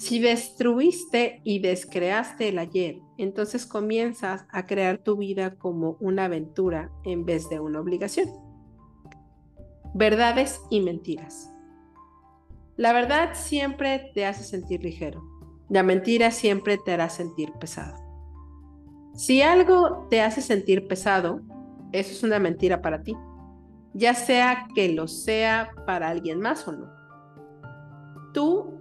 [0.00, 6.90] Si destruiste y descreaste el ayer, entonces comienzas a crear tu vida como una aventura
[7.04, 8.30] en vez de una obligación.
[9.92, 11.54] Verdades y mentiras.
[12.78, 15.22] La verdad siempre te hace sentir ligero.
[15.68, 17.98] La mentira siempre te hará sentir pesado.
[19.14, 21.42] Si algo te hace sentir pesado,
[21.92, 23.14] eso es una mentira para ti,
[23.92, 26.90] ya sea que lo sea para alguien más o no.
[28.32, 28.79] Tú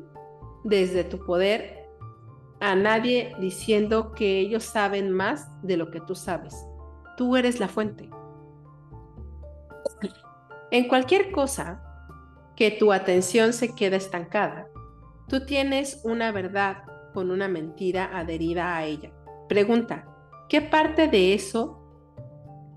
[0.63, 1.87] desde tu poder
[2.59, 6.55] a nadie diciendo que ellos saben más de lo que tú sabes.
[7.15, 8.09] Tú eres la fuente.
[10.71, 11.81] En cualquier cosa
[12.55, 14.67] que tu atención se queda estancada,
[15.27, 19.11] tú tienes una verdad con una mentira adherida a ella.
[19.47, 20.05] Pregunta,
[20.47, 21.79] ¿qué parte de eso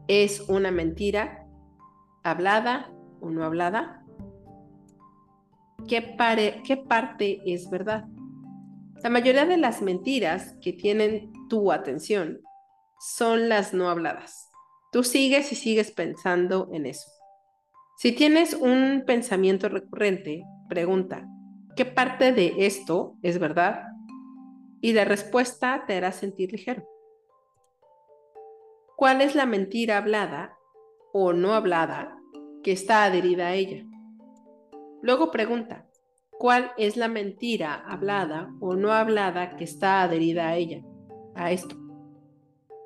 [0.08, 1.46] es una mentira
[2.22, 2.90] hablada
[3.20, 4.01] o no hablada?
[5.88, 6.02] ¿Qué,
[6.88, 8.04] parte es verdad?
[9.02, 12.40] La mayoría de las mentiras que tienen tu atención
[13.00, 14.50] son las no habladas.
[14.92, 17.10] Tú sigues y sigues pensando en eso.
[17.98, 21.26] Si tienes un pensamiento recurrente, pregunta,
[21.76, 23.84] ¿qué parte de esto es verdad?
[24.80, 26.86] Y la respuesta te hará sentir ligero.
[28.96, 30.56] ¿Cuál es la mentira hablada
[31.12, 32.16] o no hablada
[32.62, 33.84] que está adherida a ella?
[35.02, 35.88] Luego pregunta,
[36.30, 40.82] ¿cuál es la mentira hablada o no hablada que está adherida a ella,
[41.34, 41.76] a esto?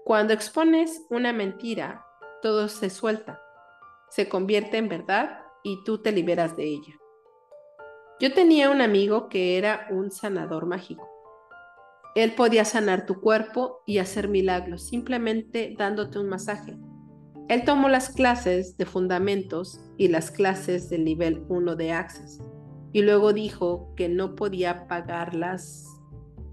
[0.05, 2.07] Cuando expones una mentira,
[2.41, 3.43] todo se suelta,
[4.09, 6.95] se convierte en verdad y tú te liberas de ella.
[8.19, 11.07] Yo tenía un amigo que era un sanador mágico.
[12.15, 16.79] Él podía sanar tu cuerpo y hacer milagros simplemente dándote un masaje.
[17.49, 22.41] Él tomó las clases de fundamentos y las clases del nivel 1 de Access
[22.93, 25.87] y luego dijo que no podía pagar las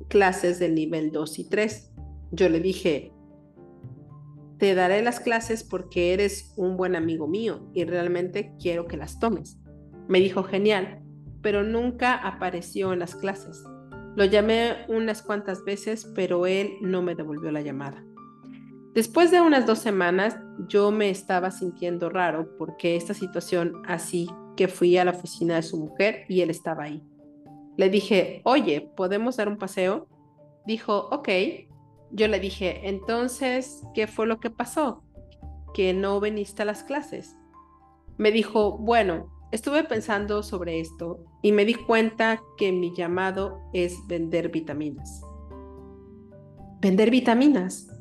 [0.08, 1.92] clases del nivel 2 y 3.
[2.32, 3.12] Yo le dije,
[4.60, 9.20] te daré las clases porque eres un buen amigo mío y realmente quiero que las
[9.20, 9.58] tomes.
[10.08, 11.02] Me dijo, genial,
[11.42, 13.64] pero nunca apareció en las clases.
[14.16, 18.06] Lo llamé unas cuantas veces, pero él no me devolvió la llamada.
[18.94, 24.68] Después de unas dos semanas, yo me estaba sintiendo raro porque esta situación así que
[24.68, 27.02] fui a la oficina de su mujer y él estaba ahí.
[27.76, 30.08] Le dije, oye, ¿podemos dar un paseo?
[30.68, 31.30] Dijo, ok.
[32.12, 35.04] Yo le dije, entonces, ¿qué fue lo que pasó?
[35.74, 37.36] Que no veniste a las clases.
[38.18, 43.98] Me dijo, bueno, estuve pensando sobre esto y me di cuenta que mi llamado es
[44.08, 45.24] vender vitaminas.
[46.80, 47.93] ¿Vender vitaminas?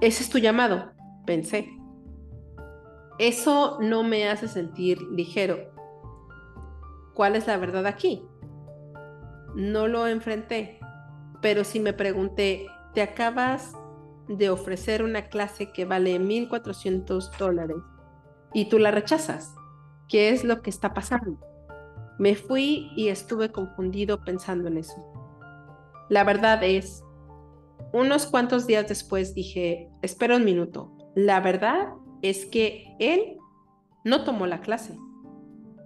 [0.00, 0.92] Ese es tu llamado,
[1.24, 1.70] pensé.
[3.18, 5.58] Eso no me hace sentir ligero.
[7.14, 8.22] ¿Cuál es la verdad aquí?
[9.54, 10.78] No lo enfrenté,
[11.40, 13.72] pero si me pregunté, te acabas
[14.28, 17.78] de ofrecer una clase que vale 1.400 dólares
[18.52, 19.54] y tú la rechazas.
[20.08, 21.38] ¿Qué es lo que está pasando?
[22.18, 24.96] Me fui y estuve confundido pensando en eso.
[26.08, 27.02] La verdad es,
[27.96, 33.38] unos cuantos días después dije, espera un minuto, la verdad es que él
[34.04, 34.98] no tomó la clase,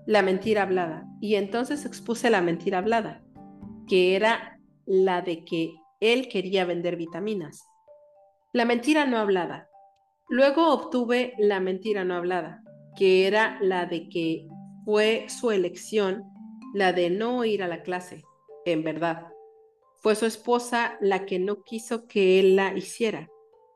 [0.07, 3.23] la mentira hablada, y entonces expuse la mentira hablada,
[3.87, 7.65] que era la de que él quería vender vitaminas.
[8.53, 9.69] La mentira no hablada.
[10.29, 12.65] Luego obtuve la mentira no hablada,
[12.97, 14.49] que era la de que
[14.85, 16.25] fue su elección,
[16.75, 18.25] la de no ir a la clase,
[18.65, 19.30] en verdad.
[20.01, 23.29] Fue su esposa la que no quiso que él la hiciera.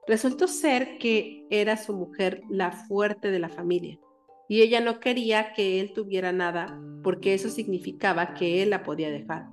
[0.06, 3.98] Resultó ser que era su mujer la fuerte de la familia
[4.48, 9.10] y ella no quería que él tuviera nada porque eso significaba que él la podía
[9.10, 9.46] dejar.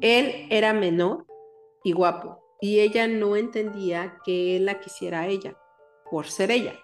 [0.00, 1.26] Él era menor
[1.82, 5.56] y guapo y ella no entendía que él la quisiera a ella
[6.10, 6.74] por ser ella.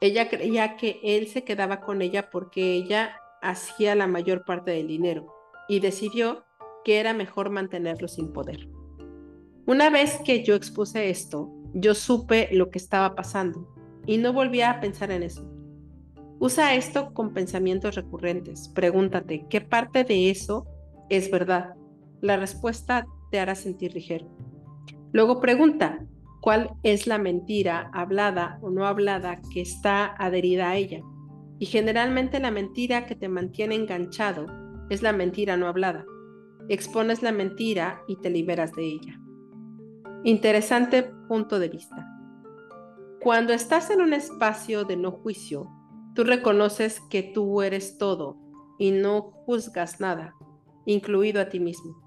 [0.00, 4.86] Ella creía que él se quedaba con ella porque ella hacía la mayor parte del
[4.86, 5.34] dinero
[5.68, 6.44] y decidió
[6.84, 8.68] que era mejor mantenerlo sin poder.
[9.66, 13.66] Una vez que yo expuse esto, yo supe lo que estaba pasando
[14.06, 15.50] y no volví a pensar en eso.
[16.38, 18.68] Usa esto con pensamientos recurrentes.
[18.68, 20.66] Pregúntate, ¿qué parte de eso
[21.08, 21.74] es verdad?
[22.20, 24.28] La respuesta te hará sentir ligero.
[25.12, 26.04] Luego pregunta,
[26.42, 31.00] ¿cuál es la mentira hablada o no hablada que está adherida a ella?
[31.58, 34.46] Y generalmente la mentira que te mantiene enganchado
[34.90, 36.04] es la mentira no hablada
[36.68, 39.20] expones la mentira y te liberas de ella.
[40.24, 42.10] Interesante punto de vista.
[43.20, 45.70] Cuando estás en un espacio de no juicio,
[46.14, 48.38] tú reconoces que tú eres todo
[48.78, 50.34] y no juzgas nada,
[50.86, 52.02] incluido a ti mismo.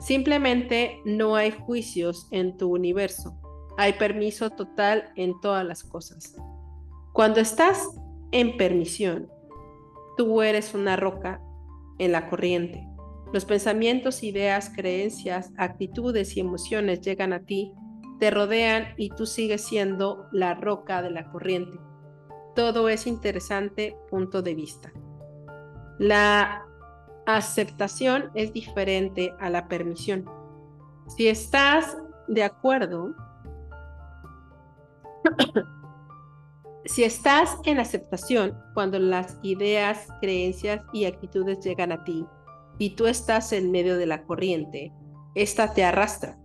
[0.00, 3.38] Simplemente no hay juicios en tu universo.
[3.76, 6.36] Hay permiso total en todas las cosas.
[7.12, 7.88] Cuando estás
[8.32, 9.28] en permisión,
[10.16, 11.40] tú eres una roca
[11.98, 12.86] en la corriente
[13.34, 17.72] los pensamientos, ideas, creencias, actitudes y emociones llegan a ti,
[18.20, 21.76] te rodean y tú sigues siendo la roca de la corriente.
[22.54, 24.92] Todo es interesante punto de vista.
[25.98, 26.64] La
[27.26, 30.30] aceptación es diferente a la permisión.
[31.08, 31.96] Si estás
[32.28, 33.16] de acuerdo,
[36.84, 42.24] si estás en aceptación cuando las ideas, creencias y actitudes llegan a ti,
[42.78, 44.92] y tú estás en medio de la corriente,
[45.34, 46.38] esta te arrastra.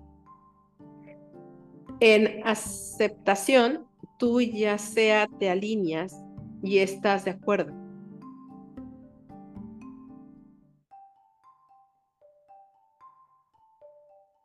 [2.00, 3.88] En aceptación,
[4.18, 6.16] tú ya sea te alineas
[6.64, 7.74] y estás de acuerdo.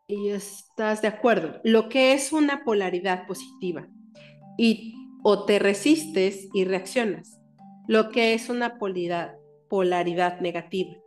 [0.07, 3.89] Y estás de acuerdo, lo que es una polaridad positiva.
[4.59, 7.41] Y o te resistes y reaccionas,
[7.89, 9.37] lo que es una polaridad,
[9.70, 11.04] polaridad negativa.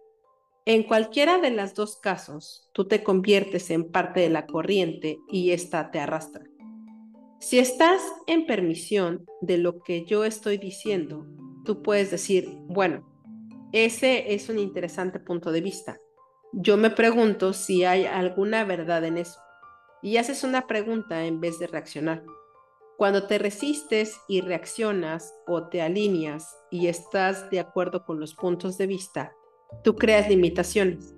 [0.70, 5.52] En cualquiera de los dos casos, tú te conviertes en parte de la corriente y
[5.52, 6.44] ésta te arrastra.
[7.40, 11.26] Si estás en permisión de lo que yo estoy diciendo,
[11.64, 13.08] tú puedes decir, bueno,
[13.72, 16.02] ese es un interesante punto de vista.
[16.52, 19.40] Yo me pregunto si hay alguna verdad en eso.
[20.02, 22.26] Y haces una pregunta en vez de reaccionar.
[22.98, 28.78] Cuando te resistes y reaccionas o te alineas y estás de acuerdo con los puntos
[28.78, 29.37] de vista,
[29.84, 31.16] tú creas limitaciones.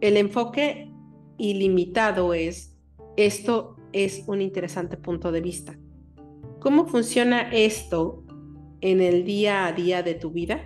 [0.00, 0.90] El enfoque
[1.38, 2.76] ilimitado es,
[3.16, 5.78] esto es un interesante punto de vista.
[6.60, 8.24] ¿Cómo funciona esto
[8.80, 10.60] en el día a día de tu vida?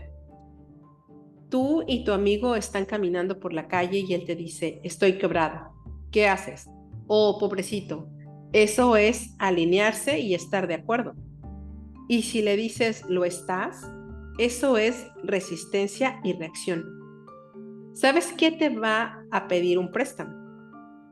[1.49, 5.73] Tú y tu amigo están caminando por la calle y él te dice, estoy quebrado.
[6.11, 6.69] ¿Qué haces?
[7.07, 8.09] Oh, pobrecito.
[8.53, 11.15] Eso es alinearse y estar de acuerdo.
[12.09, 13.89] Y si le dices, lo estás,
[14.39, 17.04] eso es resistencia y reacción.
[17.95, 20.35] ¿Sabes qué te va a pedir un préstamo?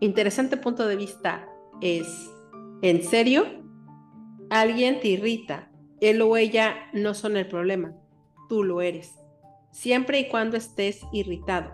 [0.01, 1.49] Interesante punto de vista
[1.81, 2.09] es,
[2.83, 3.45] ¿en serio?
[4.51, 5.71] Alguien te irrita,
[6.01, 7.95] él o ella no son el problema,
[8.49, 9.15] tú lo eres.
[9.71, 11.71] Siempre y cuando estés irritado,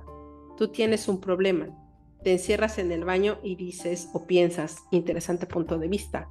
[0.59, 1.68] tú tienes un problema.
[2.22, 6.28] Te encierras en el baño y dices o piensas, interesante punto de vista,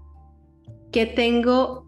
[0.91, 1.87] ¿qué tengo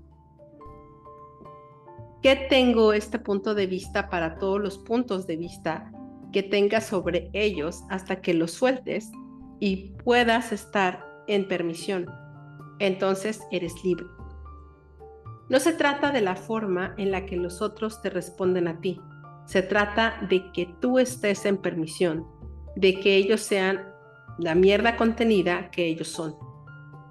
[2.22, 5.90] ¿Qué tengo este punto de vista para todos los puntos de vista
[6.32, 9.12] que tengas sobre ellos hasta que los sueltes
[9.60, 12.08] y puedas estar en permisión?
[12.80, 14.06] Entonces eres libre.
[15.50, 19.02] No se trata de la forma en la que los otros te responden a ti.
[19.46, 22.28] Se trata de que tú estés en permisión,
[22.76, 23.92] de que ellos sean
[24.38, 26.36] la mierda contenida que ellos son.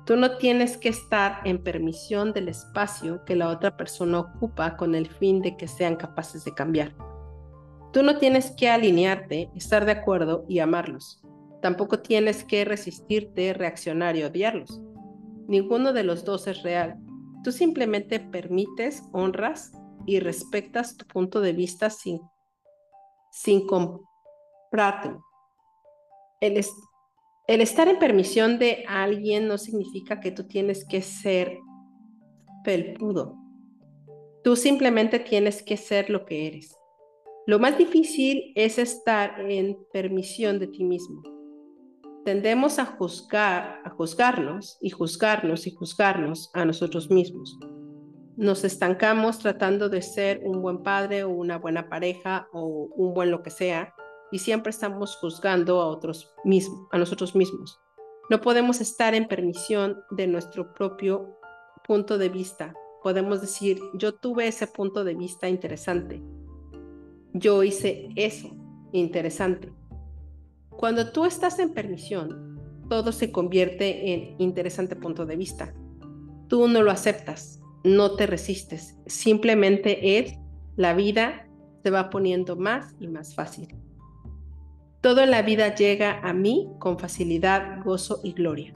[0.07, 4.95] Tú no tienes que estar en permisión del espacio que la otra persona ocupa con
[4.95, 6.95] el fin de que sean capaces de cambiar.
[7.93, 11.23] Tú no tienes que alinearte, estar de acuerdo y amarlos.
[11.63, 14.81] Tampoco tienes que resistirte, reaccionar y odiarlos.
[15.49, 16.99] Ninguno de los dos es real.
[17.43, 19.73] Tú simplemente permites, honras
[20.07, 22.21] y respetas tu punto de vista sin,
[23.31, 23.67] sin.
[26.41, 26.65] El,
[27.47, 31.59] estar en permisión de alguien no significa que tú tienes que ser
[32.65, 33.37] felpudo.
[34.45, 36.78] Tú simplemente tienes que ser lo que eres.
[37.49, 41.23] Lo más difícil es estar en permisión de ti mismo.
[42.23, 47.59] Tendemos a juzgar, a juzgarnos y juzgarnos y juzgarnos a nosotros mismos.
[48.37, 53.31] Nos estancamos tratando de ser un buen padre o una buena pareja o un buen
[53.31, 53.95] lo que sea
[54.31, 57.81] y siempre estamos juzgando a otros mismos, a nosotros mismos.
[58.29, 61.39] No podemos estar en permisión de nuestro propio
[61.87, 62.75] punto de vista.
[63.03, 66.23] Podemos decir, yo tuve ese punto de vista interesante.
[67.39, 68.51] Yo hice eso
[68.93, 69.73] interesante.
[70.71, 72.59] Cuando tú estás en permisión,
[72.89, 75.73] todo se convierte en interesante punto de vista.
[76.49, 80.35] Tú no lo aceptas, no te resistes, simplemente es
[80.77, 81.49] la vida
[81.83, 83.69] se va poniendo más y más fácil.
[85.01, 88.75] Todo en la vida llega a mí con facilidad, gozo y gloria.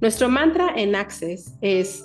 [0.00, 2.04] Nuestro mantra en Access es,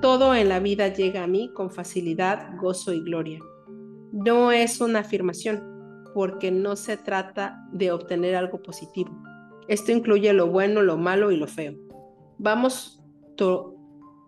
[0.00, 3.40] todo en la vida llega a mí con facilidad, gozo y gloria.
[4.12, 9.10] No es una afirmación, porque no se trata de obtener algo positivo.
[9.68, 11.74] Esto incluye lo bueno, lo malo y lo feo.
[12.38, 13.02] Vamos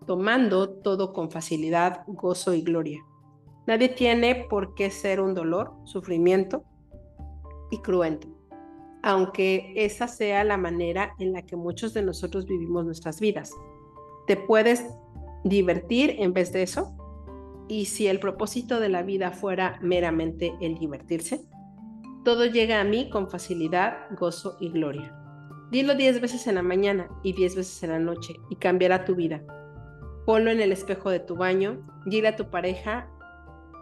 [0.05, 2.99] tomando todo con facilidad, gozo y gloria.
[3.67, 6.63] Nadie tiene por qué ser un dolor, sufrimiento
[7.71, 8.35] y cruento
[9.05, 13.51] aunque esa sea la manera en la que muchos de nosotros vivimos nuestras vidas.
[14.25, 14.83] Te puedes
[15.43, 16.97] divertir en vez de eso.
[17.67, 21.45] Y si el propósito de la vida fuera meramente el divertirse,
[22.23, 25.15] todo llega a mí con facilidad, gozo y gloria.
[25.71, 29.15] Dilo diez veces en la mañana y diez veces en la noche y cambiará tu
[29.15, 29.43] vida.
[30.25, 33.09] Ponlo en el espejo de tu baño, dile a tu pareja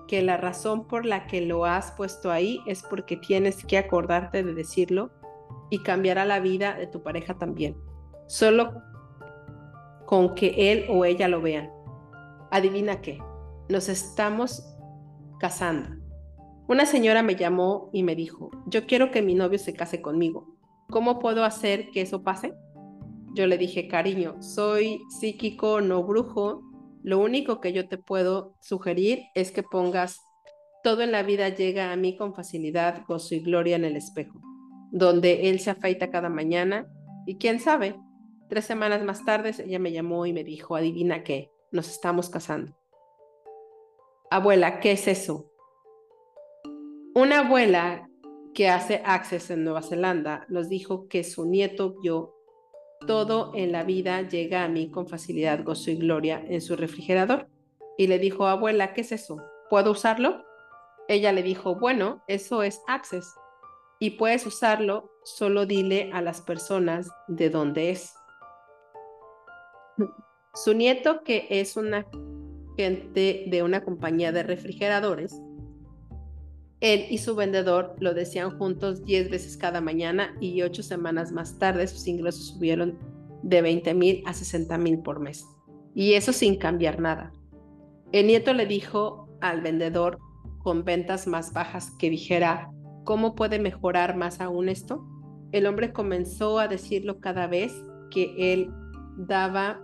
[0.08, 4.44] que la razón por la que lo has puesto ahí es porque tienes que acordarte
[4.44, 5.12] de decirlo
[5.70, 7.78] y cambiará la vida de tu pareja también.
[8.28, 8.74] Solo
[10.06, 11.70] con que él o ella lo vean.
[12.52, 13.20] Adivina qué,
[13.70, 14.64] nos estamos
[15.40, 15.90] casando.
[16.68, 20.58] Una señora me llamó y me dijo, yo quiero que mi novio se case conmigo.
[20.90, 22.54] ¿Cómo puedo hacer que eso pase?
[23.36, 26.62] Yo le dije, cariño, soy psíquico, no brujo,
[27.04, 30.22] lo único que yo te puedo sugerir es que pongas
[30.84, 34.40] todo en la vida llega a mí con facilidad, gozo y gloria en el espejo,
[34.92, 36.88] donde él se afeita cada mañana
[37.26, 37.96] y quién sabe,
[38.50, 42.74] tres semanas más tarde ella me llamó y me dijo, adivina qué, nos estamos casando.
[44.34, 45.52] Abuela, ¿qué es eso?
[47.14, 48.10] Una abuela
[48.56, 52.34] que hace Access en Nueva Zelanda nos dijo que su nieto vio
[53.06, 57.48] todo en la vida llega a mí con facilidad, gozo y gloria en su refrigerador.
[57.96, 59.38] Y le dijo, abuela, ¿qué es eso?
[59.70, 60.44] ¿Puedo usarlo?
[61.08, 63.36] Ella le dijo, bueno, eso es Access.
[64.00, 68.16] Y puedes usarlo, solo dile a las personas de dónde es.
[70.56, 72.08] Su nieto, que es una
[72.78, 75.42] gente de una compañía de refrigeradores,
[76.80, 81.58] Él y su vendedor lo decían juntos 10 veces cada mañana y ocho semanas más
[81.60, 82.98] tarde sus ingresos subieron
[83.44, 85.46] de 20 mil a 60 mil por mes.
[85.96, 87.32] Y eso sin cambiar nada.
[88.12, 90.20] El nieto le dijo al vendedor
[90.60, 92.72] con ventas más bajas que dijera,
[93.04, 95.06] ¿cómo puede mejorar más aún esto?
[95.52, 97.74] El hombre comenzó a decirlo cada vez
[98.10, 98.72] que él
[99.18, 99.82] daba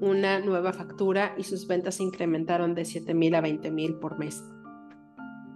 [0.00, 4.18] una nueva factura y sus ventas se incrementaron de 7 mil a 20 mil por
[4.18, 4.42] mes.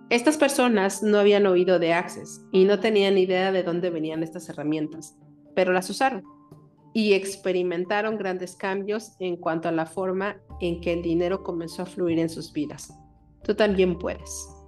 [0.09, 4.49] Estas personas no habían oído de Access y no tenían idea de dónde venían estas
[4.49, 5.17] herramientas,
[5.55, 6.25] pero las usaron
[6.93, 11.87] y experimentaron grandes cambios en cuanto a la forma en que el dinero comenzó a
[11.87, 12.93] fluir en sus vidas.
[13.45, 14.60] Tú también puedes.